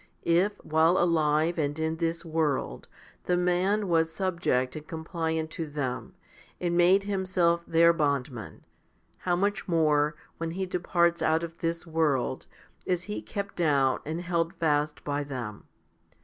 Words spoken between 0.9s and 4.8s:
alive and in this world, the man was subject